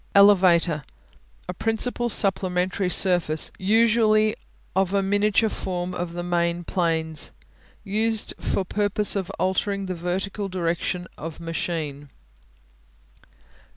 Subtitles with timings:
[0.15, 0.83] Elevator
[1.47, 4.35] A principal supplementary surface, usually
[4.75, 7.31] of a miniature form of the main planes.
[7.83, 12.09] Used for purpose of altering the vertical direction of machine.